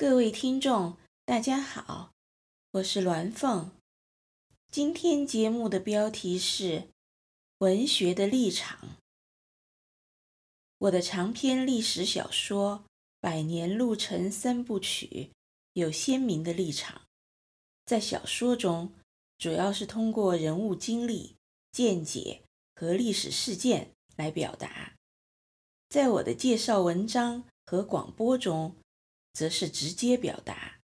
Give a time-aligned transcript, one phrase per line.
[0.00, 0.96] 各位听众，
[1.26, 2.12] 大家好，
[2.70, 3.70] 我是鸾凤。
[4.70, 6.88] 今天节目的标题是
[7.60, 8.96] “文学的立场”。
[10.80, 12.84] 我的长篇历史小说
[13.20, 15.06] 《百年路程三部曲》
[15.74, 17.02] 有鲜明的立场，
[17.84, 18.94] 在小说中，
[19.36, 21.36] 主要是通过人物经历、
[21.72, 22.40] 见解
[22.74, 24.94] 和历史事件来表达。
[25.90, 28.74] 在我的介绍文章和广播中，
[29.32, 30.80] 则是直接表达。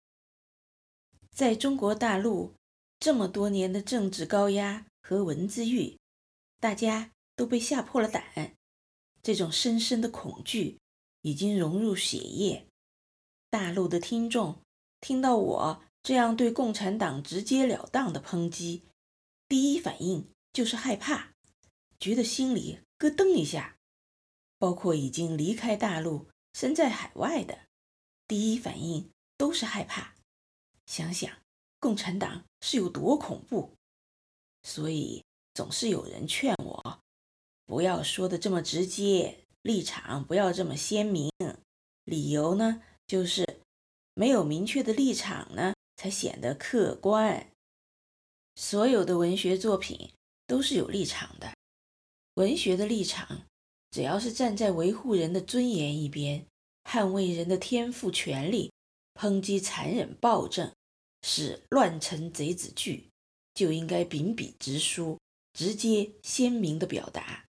[1.31, 2.55] 在中国大陆
[3.01, 5.99] 这么多年的政治高压和文字狱，
[6.61, 8.55] 大家都被吓破了胆，
[9.23, 10.79] 这种深深的恐惧
[11.23, 12.67] 已经融入血液。
[13.51, 14.61] 大陆的听众
[15.01, 18.85] 听到我这样对共产党直截了当的抨击，
[19.49, 21.33] 第一反应就是害怕，
[21.99, 23.77] 觉得心里咯噔一下。
[24.57, 27.64] 包括已经离开大陆、身在海外的，
[28.27, 30.15] 第一反应都是害怕。
[30.87, 31.31] 想想
[31.81, 33.73] 共产党是有多恐怖，
[34.63, 37.01] 所以总是有人劝我
[37.65, 41.31] 不要说的这么直接，立场不要这么鲜明。
[42.05, 43.61] 理由呢，就是
[44.13, 47.51] 没有明确的立场呢，才显得客观。
[48.55, 50.13] 所有的文学作品
[50.47, 51.55] 都是有立场的，
[52.35, 53.47] 文学的立场。
[53.91, 56.47] 只要是站在维护人的尊严一边，
[56.85, 58.73] 捍卫人的天赋权利，
[59.15, 60.73] 抨击残忍暴政，
[61.23, 63.11] 使乱臣贼子惧，
[63.55, 65.19] 就应该秉笔直书，
[65.53, 67.47] 直接鲜明的表达，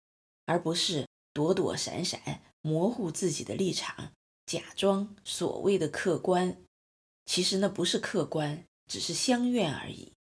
[0.45, 4.11] 而不是躲躲闪闪，模糊自己的立场，
[4.45, 6.58] 假装所谓的客观。
[7.25, 10.14] 其实那不是客观，只是相愿而已。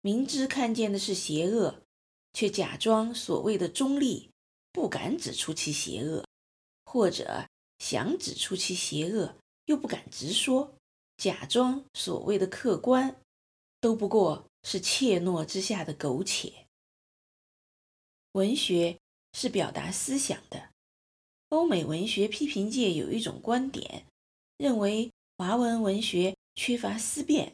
[0.00, 1.82] 明知看见的是邪恶，
[2.32, 4.30] 却假装所谓的中立。
[4.72, 6.26] 不敢指出其邪恶，
[6.84, 7.46] 或者
[7.84, 10.74] 想指出其邪恶，又不敢直说，
[11.18, 13.20] 假装所谓的客观，
[13.78, 16.64] 都不过是怯懦之下的苟且。
[18.32, 18.98] 文学
[19.34, 20.70] 是表达思想的，
[21.50, 24.06] 欧美文学批评界有一种观点，
[24.56, 27.52] 认为华文文学缺乏思辨，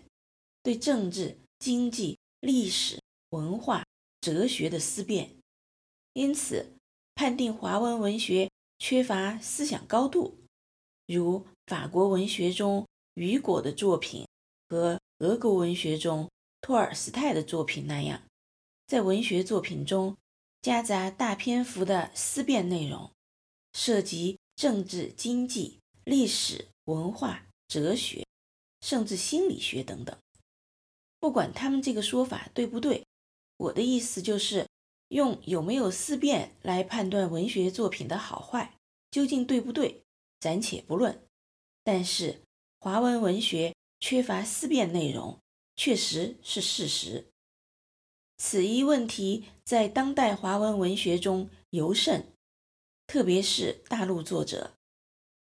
[0.63, 3.85] 对政治、经济、历史、文化、
[4.21, 5.35] 哲学的思辨，
[6.13, 6.77] 因此，
[7.17, 8.49] 判定华文文学
[8.81, 10.39] 缺乏思想高度，
[11.07, 14.27] 如法国文学中雨果的作品
[14.71, 16.31] 和俄国文学中
[16.63, 18.23] 托尔斯泰的作品那样，
[18.87, 20.17] 在文学作品中
[20.63, 23.11] 夹杂大篇幅的思辨内容，
[23.75, 28.27] 涉及政治、经济、历史、文化、哲学，
[28.81, 30.17] 甚至心理学等等。
[31.19, 33.05] 不管他们这个说法对不对，
[33.59, 34.67] 我的意思就是。
[35.11, 38.77] 用有没有思辨来判断文学作品的好坏，
[39.11, 40.05] 究竟对不对，
[40.39, 41.21] 暂且不论。
[41.83, 42.43] 但是
[42.79, 45.41] 华文文学缺乏思辨内容，
[45.75, 47.27] 确实是事实。
[48.37, 52.33] 此一问题在当代华文文学中尤甚，
[53.09, 54.75] 特别是大陆作者，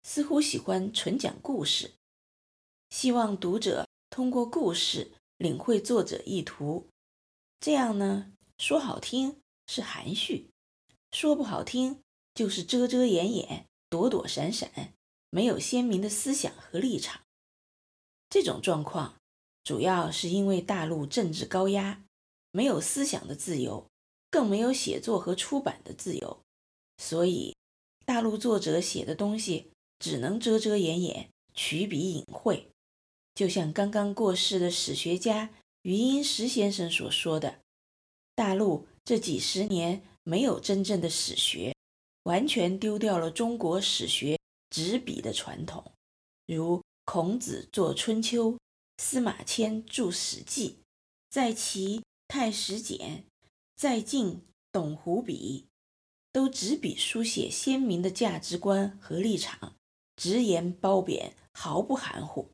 [0.03, 1.91] 似乎喜欢纯讲故事，
[2.89, 6.87] 希望读者通过故事领会作者意图。
[7.59, 9.41] 这样呢，说好听。
[9.67, 10.49] 是含蓄，
[11.11, 12.01] 说不好听
[12.33, 14.93] 就是遮遮掩掩、躲躲闪闪，
[15.29, 17.21] 没有鲜明的思想和立场。
[18.29, 19.15] 这种状况
[19.63, 22.03] 主要是因为大陆政治高压，
[22.51, 23.85] 没有思想的自由，
[24.31, 26.39] 更没有写作和出版的自由，
[26.97, 27.55] 所以
[28.05, 32.69] 大陆作者写的东西只能遮遮掩掩、取笔隐晦。
[33.35, 35.49] 就像刚刚过世的史学家
[35.81, 37.59] 余英时先生所说的，
[38.33, 38.87] 大陆。
[39.07, 41.73] 这几十年没有真正的史学，
[42.23, 44.37] 完全丢掉了中国史学
[44.69, 45.93] 执笔的传统。
[46.45, 48.51] 如孔子作《春秋》，
[48.97, 50.71] 司马迁著《史记》，
[51.29, 53.23] 在齐太史简，
[53.77, 54.41] 在晋
[54.73, 55.67] 董狐笔，
[56.33, 59.77] 都执笔书写鲜明的价值观和立场，
[60.17, 62.51] 直言褒贬，毫不含糊。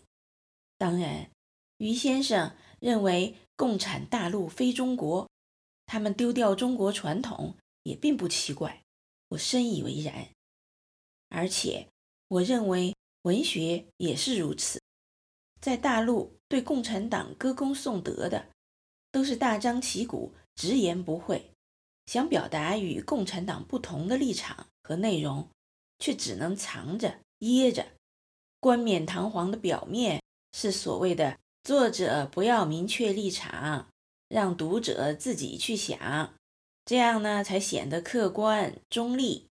[0.77, 1.31] 当然，
[1.79, 5.27] 余先生认为共产大陆非中国。
[5.93, 8.81] 他们丢掉中国传统也并不奇怪，
[9.27, 10.27] 我深以为然。
[11.29, 11.87] 而且，
[12.29, 14.81] 我认为文学也是如此。
[15.61, 18.47] 在大陆对共产党歌功颂德的，
[19.11, 21.51] 都是大张旗鼓、直言不讳，
[22.07, 25.47] 想表达与共产党不同的立场和内容，
[25.99, 27.85] 却只能藏着掖着，
[28.59, 30.23] 冠冕堂皇的表面
[30.53, 33.92] 是所谓的作者不要明确立场。
[34.33, 36.33] 让读者自己去想，
[36.85, 39.47] 这样呢才显得客观中立。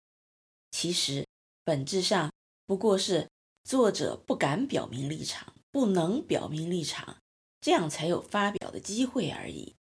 [0.73, 1.25] 其实
[1.65, 2.33] 本质上
[2.67, 3.29] 不过是
[3.63, 7.19] 作者不敢表明立场，不能表明立场，
[7.61, 9.77] 这样才有发表的机会而已。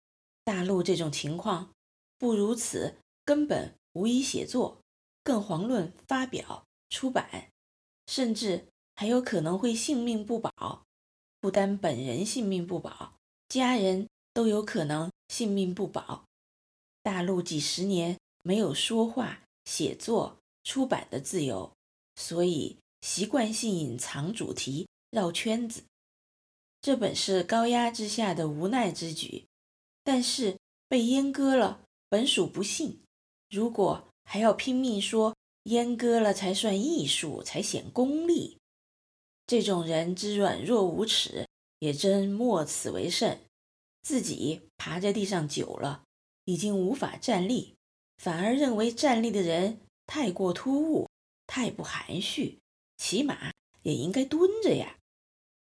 [0.45, 1.71] 大陆这种情况，
[2.19, 4.83] 不如此，根本无以写作，
[5.25, 7.49] 更遑论发表、出版，
[8.07, 10.85] 甚至还有可能会性命不保。
[11.41, 13.15] 不单本人性命不保，
[13.49, 16.25] 家人都有可能性命不保。
[17.03, 21.73] 大陆几十年没有说话、写作、出版的自由，
[22.17, 25.83] 所以习惯性隐藏主题，绕圈子。
[26.83, 29.45] 这本是高压之下的无奈之举，
[30.03, 30.57] 但是
[30.89, 33.01] 被阉割了，本属不幸。
[33.51, 35.35] 如果还要拼命说
[35.65, 38.59] 阉割了才算艺术，才显功利，
[39.47, 41.47] 这种人之软弱无耻，
[41.81, 43.41] 也真莫此为甚。
[44.03, 46.05] 自己爬在地上久了。
[46.47, 47.77] 已经无法站立，
[48.17, 51.09] 反而认为站立的人太过突兀，
[51.47, 52.59] 太不含蓄，
[52.97, 53.53] 起码
[53.83, 54.97] 也应该蹲着呀。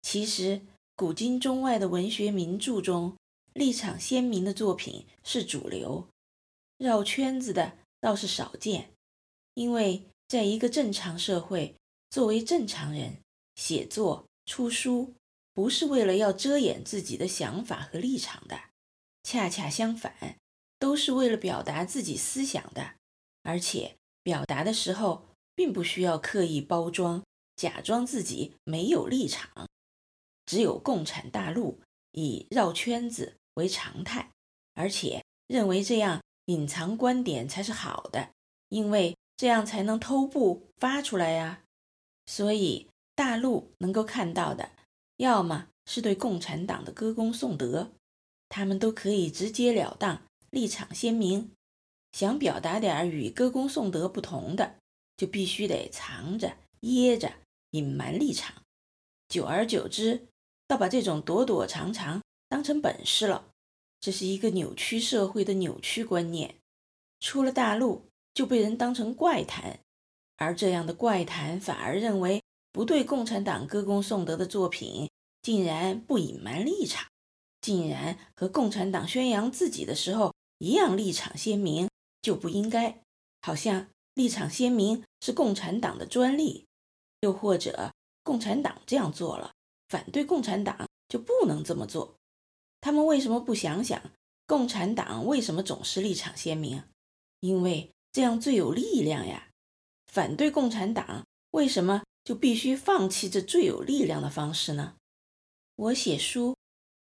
[0.02, 0.60] 其实，
[0.94, 3.16] 古今中外的文学名著中，
[3.54, 6.06] 立场鲜明的作品是主流，
[6.78, 8.90] 绕圈子的倒是少见。
[9.54, 11.74] 因为在一个正常社会，
[12.10, 13.16] 作为正常人，
[13.56, 15.12] 写作出书
[15.56, 18.60] 不是为了要遮掩自己的想法和立场的，
[19.22, 20.36] 恰恰相反。
[20.78, 22.96] 都是为了表达自己思想的，
[23.42, 27.24] 而且表达的时候并不需要刻意包装，
[27.56, 29.66] 假装自己没有立场。
[30.44, 31.80] 只有共产大陆
[32.12, 34.30] 以绕圈子为常态，
[34.74, 38.32] 而且认为这样隐藏观点才是好的，
[38.68, 41.62] 因为这样才能偷步发出来呀。
[42.26, 44.72] 所以大陆能够看到的，
[45.16, 47.92] 要么是对共产党的歌功颂德，
[48.48, 50.22] 他们都可以直截了当。
[50.50, 51.50] 立场鲜明，
[52.12, 54.76] 想表达点与歌功颂德不同的，
[55.16, 57.32] 就必须得藏着、掖着、
[57.72, 58.62] 隐瞒立场。
[59.28, 60.28] 久而久之，
[60.66, 63.50] 倒把这种躲躲藏藏当成本事了。
[64.00, 66.54] 这是一个扭曲社会的扭曲观念。
[67.18, 69.80] 出了大陆就被人当成怪谈，
[70.36, 72.42] 而这样的怪谈反而认为
[72.76, 75.08] 不对共产党歌功颂德的作品，
[75.40, 77.08] 竟然不隐瞒立场，
[77.62, 80.34] 竟然和共产党宣扬自己的时候。
[80.58, 81.88] 一样立场鲜明
[82.20, 83.00] 就不应该，
[83.40, 86.66] 好像立场鲜明是共产党的专利，
[87.20, 87.92] 又或者
[88.22, 89.54] 共产党这样做了，
[89.88, 92.16] 反对共产党就不能这么做。
[92.82, 94.02] 他们为什么不想想，
[94.46, 96.82] 共产党为什么总是立场鲜明？
[97.40, 99.48] 因为这样最有力量呀。
[100.06, 104.96] 反对共产党为什么就必须放弃这最有力量的方式呢？
[105.76, 106.54] 我写书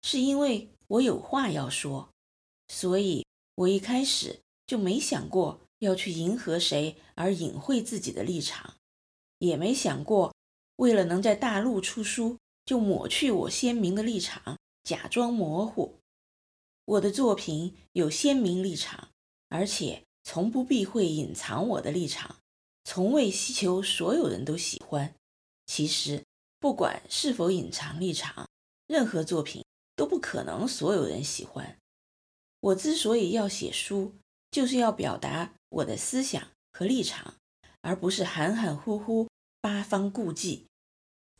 [0.02, 2.10] 是因为我有话要说，
[2.68, 3.24] 所以。
[3.56, 8.74] 我一开始就没想过要去迎合谁而隐晦自己的立场，
[9.38, 10.34] 也没想过
[10.74, 12.36] 为了能在大陆出书
[12.66, 16.00] 就抹去我鲜明的立场，假装模糊。
[16.84, 19.10] 我的作品有鲜明立场，
[19.50, 22.40] 而且从不避讳隐藏我的立场，
[22.84, 25.14] 从未希求所有人都喜欢。
[25.66, 26.22] 其实，
[26.60, 28.46] 不管是否隐藏立场，
[28.86, 29.64] 任何作品
[29.96, 31.78] 都不可能所有人喜欢。
[32.60, 34.14] 我之所以要写书，
[34.50, 37.34] 就是要表达我的思想和立场，
[37.80, 39.28] 而不是含含糊糊、
[39.60, 40.66] 八方顾忌。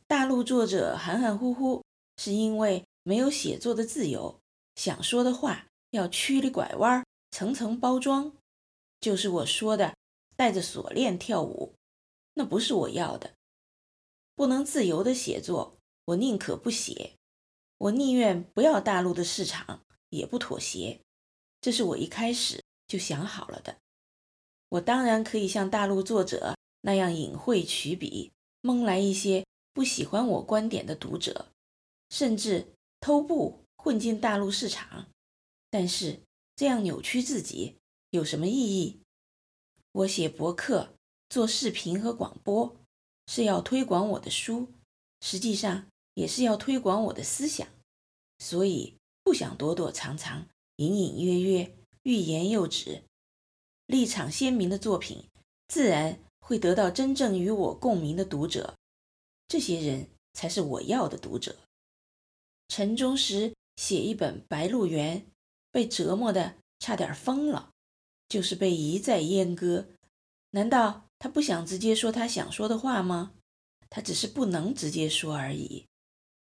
[0.07, 1.83] 大陆作者含含糊糊，
[2.17, 4.39] 是因为没有写作的自由，
[4.75, 8.31] 想说的话要曲里拐弯、层层包装。
[8.99, 9.95] 就是我说的，
[10.35, 11.75] 带着锁链跳舞，
[12.33, 13.35] 那不是我要的。
[14.35, 17.13] 不能自由的写作，我宁可不写。
[17.77, 21.01] 我宁愿不要大陆的市场，也不妥协。
[21.61, 23.77] 这是我一开始就想好了的。
[24.69, 31.47] 我当然可以像大陆作者那样隐晦取笔，蒙来一些不喜欢我观点的读者，
[32.09, 35.07] 甚至偷步混进大陆市场。
[35.69, 36.21] 但是
[36.55, 37.77] 这样扭曲自己
[38.09, 39.01] 有什么意义？
[39.95, 40.93] 我写博客、
[41.29, 42.75] 做视频和广播，
[43.27, 44.73] 是要推广我的书，
[45.21, 47.65] 实际上也是要推广我的思想，
[48.37, 50.47] 所以不想躲躲藏藏。
[50.77, 53.03] 隐隐约约，欲言又止，
[53.85, 55.29] 立场鲜明的作品，
[55.69, 58.75] 自然会得到真正与我共鸣的读者。
[59.47, 61.55] 这些人才是我要的读者。
[62.67, 65.21] 陈忠实写一本《白鹿原》，
[65.71, 67.71] 被折磨得差点疯了，
[68.27, 69.87] 就是被一再阉割。
[70.51, 73.33] 难道他不想直接说他想说的话吗？
[73.89, 75.85] 他只是不能直接说而已。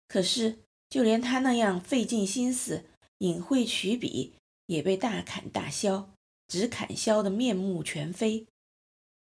[0.07, 0.59] 可是，
[0.89, 2.85] 就连他那样费尽心思。
[3.19, 4.35] 隐晦取笔
[4.67, 6.07] 也被大砍大削，
[6.47, 8.45] 只砍削得面目全非。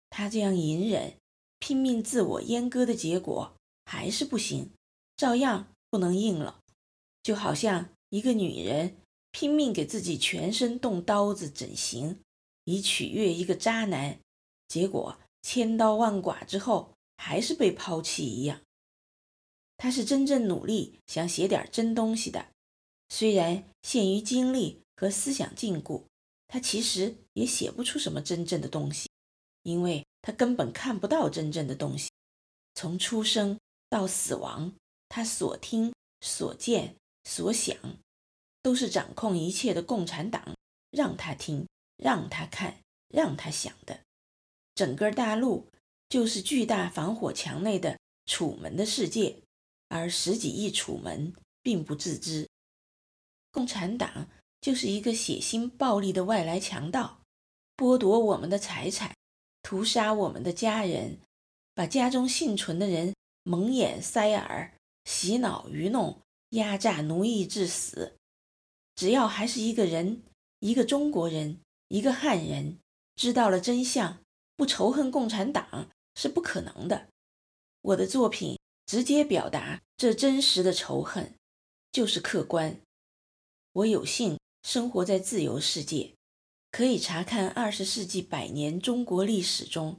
[0.09, 1.13] 他这样隐忍、
[1.59, 3.53] 拼命自我阉割的结果，
[3.85, 4.71] 还是不行，
[5.15, 6.59] 照样不能硬了。
[7.21, 8.97] 就好像一个女人
[9.29, 12.19] 拼命给自己全身动刀子整形，
[12.65, 14.19] 以取悦一个渣男，
[14.67, 18.61] 结果千刀万剐之后还是被抛弃一样。
[19.77, 22.47] 他是真正努力想写点真东西的，
[23.09, 26.03] 虽然限于精力和思想禁锢，
[26.47, 29.09] 他其实也写不出什么真正的东西，
[29.63, 32.09] 因为他根本看不到真正的东西。
[32.75, 34.73] 从出生到死亡，
[35.09, 37.75] 他所听、所见、所想，
[38.61, 40.55] 都是掌控一切的共产党
[40.91, 41.67] 让他听、
[41.97, 44.01] 让他看、让他想的。
[44.75, 45.69] 整个大陆
[46.09, 49.39] 就是巨大防火墙内的楚门的世界。
[49.89, 52.49] 而十几亿楚门并不自知，
[53.51, 54.27] 共产党
[54.59, 57.21] 就是一个血腥暴力的外来强盗，
[57.77, 59.15] 剥夺我们的财产，
[59.61, 61.19] 屠杀我们的家人，
[61.75, 64.73] 把家中幸存的人蒙眼塞耳，
[65.05, 66.19] 洗脑愚弄，
[66.49, 68.17] 压榨奴役致死。
[68.95, 70.23] 只要还是一个人，
[70.57, 71.59] 一个中国人，
[71.93, 72.79] 一个汉人，
[73.15, 74.17] 知道了真相，
[74.55, 77.07] 不仇恨共产党是不可能的。
[77.81, 78.57] 我的作品。
[78.85, 81.33] 直接表达这真实的仇恨，
[81.93, 82.81] 就是客观。
[83.71, 86.13] 我有幸生活在自由世界，
[86.69, 89.97] 可以查看二十世纪百年中国历史中，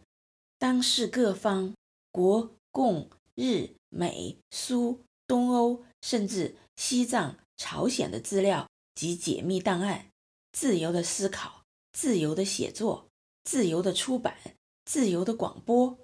[0.59, 1.75] 当世各方
[2.13, 10.11] 国共日美苏东欧，甚至西藏、朝鲜的资料及解密档案，
[10.53, 11.64] 自由的思考，
[11.95, 13.09] 自由的写作，
[13.45, 14.37] 自由的出版，
[14.85, 15.97] 自由的广播，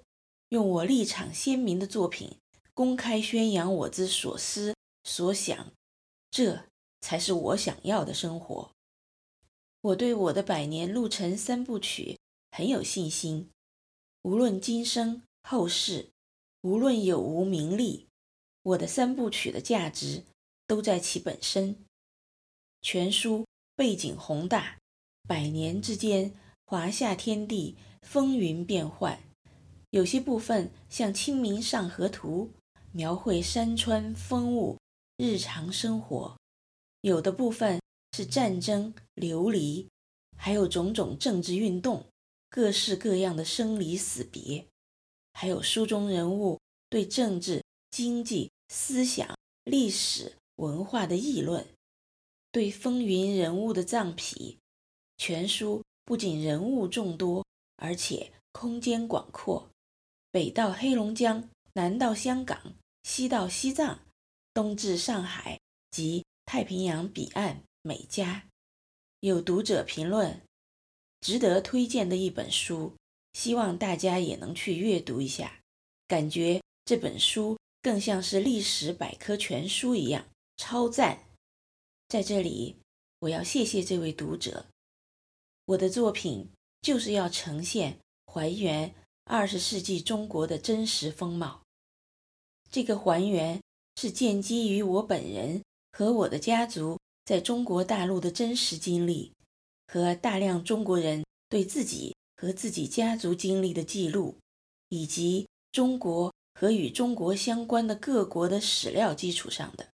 [0.49, 2.39] 用我立场鲜明的作品。
[2.73, 5.73] 公开宣扬我之所思所想，
[6.31, 6.63] 这
[7.01, 8.71] 才是我想要的生活。
[9.81, 12.17] 我对我的百年路程三部曲
[12.51, 13.49] 很有信心。
[14.21, 16.11] 无论今生后世，
[16.61, 18.07] 无论有无名利，
[18.63, 20.23] 我的三部曲的价值
[20.65, 21.83] 都在其本身。
[22.81, 23.45] 全书
[23.75, 24.79] 背景宏大，
[25.31, 26.33] 百年之间，
[26.65, 29.17] 华夏天地风云变幻，
[29.91, 32.51] 有些部分像《清明上河图》。
[32.91, 34.77] 描绘山川风物、
[35.15, 36.37] 日常生活，
[36.99, 37.79] 有的部分
[38.11, 39.87] 是战争流离，
[40.37, 42.03] 还有种种政治运动，
[42.49, 44.65] 各式各样的生离死别，
[45.31, 46.59] 还有书中人物
[46.89, 49.33] 对政治、经济、思想、
[49.63, 51.65] 历史、文化的议论，
[52.51, 54.57] 对风云人物的葬笔。
[55.21, 59.69] 全书不仅人物众多，而且空间广阔，
[60.31, 62.73] 北到黑龙江，南到香港。
[63.03, 63.99] 西到西藏，
[64.51, 65.59] 东至上海
[65.91, 68.47] 及太平洋彼岸美加，
[69.19, 70.41] 有读者评论，
[71.19, 72.95] 值得推荐的一本书，
[73.33, 75.61] 希望大家也能去阅读一下。
[76.07, 80.25] 感觉这本书更像是历史百科全书一样，
[80.57, 81.25] 超赞！
[82.07, 82.77] 在这里，
[83.19, 84.65] 我要谢谢这位读者。
[85.65, 86.49] 我的作品
[86.81, 88.93] 就是要呈现、还原
[89.25, 91.61] 二十世纪中国的真实风貌。
[92.69, 93.61] 这个还原
[93.95, 99.33] 是建基于我本人和我的家族在中国大陆的真实经历，
[99.87, 104.37] 和大量中国人对自己和自己家族经历的记录，
[104.89, 109.87] 以及中国和与中国相关的各国的史料基础上的。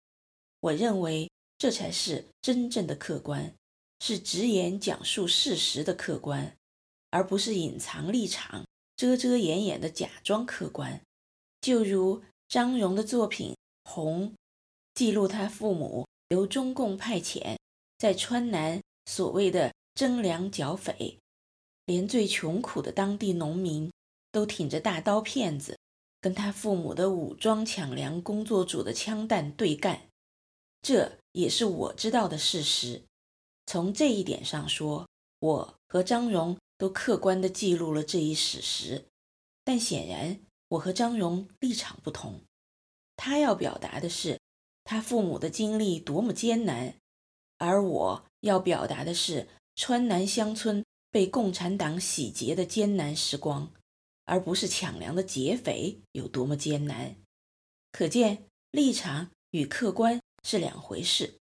[0.60, 3.54] 我认为这才是真正的客观，
[4.06, 6.54] 是直言讲述事实的客观，
[7.08, 11.00] 而不是隐藏立场、遮遮掩掩的假装客观。
[11.62, 12.22] 就如。
[12.46, 13.52] 张荣的作品
[13.90, 14.28] 《红》，
[14.94, 17.56] 记录他父母由中共派遣
[17.98, 21.18] 在川南所谓的征粮剿匪，
[21.86, 23.90] 连最穷苦的当地农民
[24.30, 25.78] 都挺着大刀片子，
[26.20, 30.02] 跟他父母的武装抢粮工作组的枪弹对干。
[30.82, 33.02] 这也是我知道的事实。
[33.74, 35.08] 从这一点上说，
[35.40, 39.06] 我和张荣都客观地记录了这一史实。
[39.64, 40.38] 但显然，
[40.68, 42.40] 我和张荣立场不同，
[43.16, 44.38] 他要表达的是
[44.84, 46.94] 他父母的经历多么艰难，
[47.58, 53.72] 而我要表达的是川南乡村被共产党洗劫的艰难时光，
[54.24, 57.16] 而不是抢粮的劫匪有多么艰难。
[57.90, 61.40] 可见立场与客观是两回事。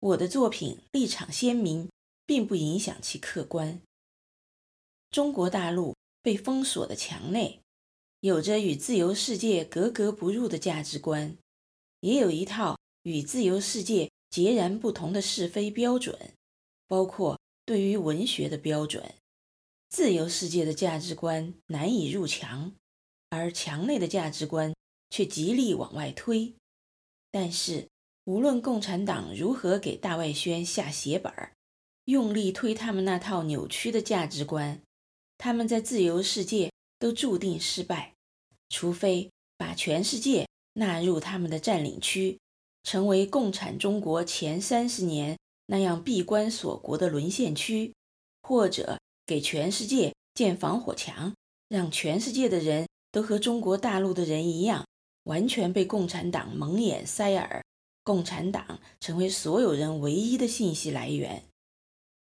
[0.00, 1.88] 我的作品立场鲜明，
[2.26, 3.80] 并不影响其客观。
[5.10, 7.60] 中国大陆被封锁的墙内。
[8.20, 11.38] 有着与自由世界格格不入的价值观，
[12.00, 16.34] 也有一套与自由世界截然不同的是非标准，
[16.86, 19.14] 包括对于文学的标准。
[19.88, 22.74] 自由世界的价值观难以入墙，
[23.30, 24.74] 而墙内的价值观
[25.08, 26.54] 却极力往外推。
[27.30, 27.88] 但是，
[28.30, 31.50] 无论共产党如何给大外宣下血本儿，
[32.04, 34.80] 用力推他们那套扭曲的价值观，
[35.36, 36.70] 他们在自由世界
[37.00, 38.14] 都注定失败，
[38.68, 42.38] 除非把全世界纳入他们的占领区，
[42.84, 47.92] 成为共产中国前三十年那样闭关锁国的沦陷区，
[48.42, 51.34] 或者给全世界建防火墙，
[51.68, 54.86] 让全世界的人都和中国大陆的人一样，
[55.24, 57.60] 完全被共产党蒙眼塞耳，
[58.10, 61.44] 共产党成为所有人唯一的信息来源。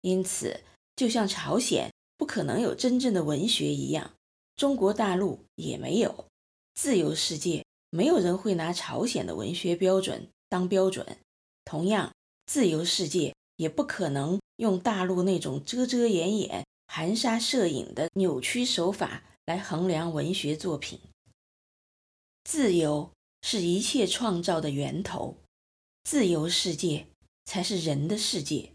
[0.03, 0.61] 因此，
[0.95, 4.13] 就像朝鲜不可能有真正的文学一样，
[4.57, 6.27] 中国大陆也没有。
[6.75, 11.17] 自由世界没有人会拿朝鲜的文学标准当标准，
[11.65, 12.13] 同样，
[12.45, 21.01] 自由世界也不可能用大陆那种遮遮掩掩、含沙射影的扭曲手法来衡量文学作品。
[22.45, 23.11] 自由
[23.41, 25.39] 是一切创造的源头，
[26.11, 27.07] 自由世界
[27.45, 28.73] 才是人的世界。